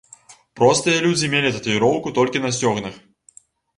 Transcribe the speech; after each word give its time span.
Простыя 0.59 1.03
людзі 1.05 1.29
мелі 1.33 1.51
татуіроўку 1.57 2.15
толькі 2.19 2.43
на 2.47 2.53
сцёгнах. 2.59 2.93